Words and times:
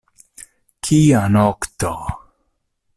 Kia 0.87 1.21
nokto! 1.35 1.93